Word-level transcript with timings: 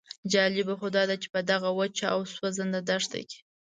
جالبه 0.31 0.73
خو 0.79 0.87
داده 0.97 1.15
چې 1.21 1.27
په 1.33 1.39
دغه 1.51 1.69
وچه 1.79 2.05
او 2.13 2.19
سوځنده 2.35 2.79
دښته 2.89 3.19
کې. 3.29 3.39